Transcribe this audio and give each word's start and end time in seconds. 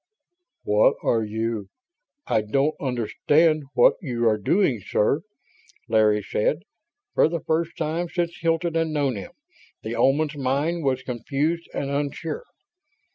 "What 0.63 0.95
are 1.03 1.23
you... 1.23 1.69
I 2.25 2.41
don't 2.41 2.73
understand 2.79 3.65
what 3.75 3.97
you 4.01 4.27
are 4.27 4.39
doing, 4.39 4.81
sir," 4.83 5.21
Larry 5.87 6.23
said. 6.23 6.63
For 7.13 7.27
the 7.29 7.41
first 7.41 7.77
time 7.77 8.09
since 8.09 8.35
Hilton 8.39 8.73
had 8.73 8.87
known 8.87 9.15
him, 9.15 9.33
the 9.83 9.95
Oman's 9.95 10.35
mind 10.35 10.83
was 10.85 11.03
confused 11.03 11.69
and 11.75 11.91
unsure. 11.91 12.45